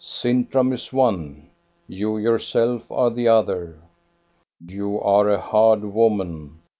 "Sintram 0.03 0.73
is 0.73 0.91
one, 0.91 1.51
you 1.87 2.17
yourself 2.17 2.91
are 2.91 3.11
the 3.11 3.27
other. 3.27 3.79
You 4.59 4.99
are 4.99 5.29
a 5.29 5.39
hard 5.39 5.83
woman. 5.83 6.57